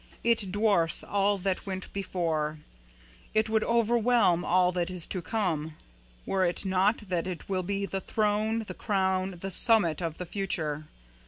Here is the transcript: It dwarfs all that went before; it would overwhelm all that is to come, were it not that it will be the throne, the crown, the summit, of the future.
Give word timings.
It 0.23 0.51
dwarfs 0.51 1.03
all 1.03 1.37
that 1.37 1.67
went 1.67 1.93
before; 1.93 2.57
it 3.35 3.49
would 3.49 3.63
overwhelm 3.63 4.43
all 4.43 4.71
that 4.71 4.89
is 4.89 5.05
to 5.05 5.21
come, 5.21 5.75
were 6.25 6.43
it 6.43 6.65
not 6.65 6.97
that 7.09 7.27
it 7.27 7.47
will 7.47 7.61
be 7.61 7.85
the 7.85 8.01
throne, 8.01 8.63
the 8.65 8.73
crown, 8.73 9.35
the 9.41 9.51
summit, 9.51 10.01
of 10.01 10.17
the 10.17 10.25
future. 10.25 10.87